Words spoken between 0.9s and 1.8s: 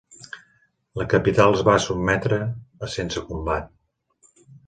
La capital es va